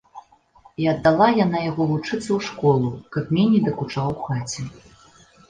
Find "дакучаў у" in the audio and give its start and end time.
3.69-4.19